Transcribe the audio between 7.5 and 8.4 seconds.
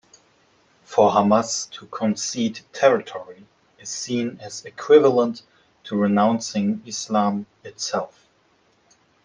itself.